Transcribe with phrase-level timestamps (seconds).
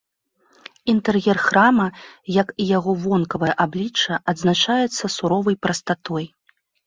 [0.93, 1.85] Інтэр'ер храма,
[2.37, 6.25] як і яго вонкавае аблічча, адзначаецца суровай прастатой.